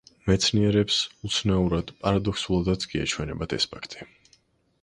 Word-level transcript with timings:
მეცნიერებს 0.29 0.95
უცნაურად, 1.29 1.93
პარადოქსულადაც 2.05 2.89
კი 2.95 3.05
ეჩვენათ 3.05 3.55
ეს 3.59 3.73
ფაქტი. 3.75 4.09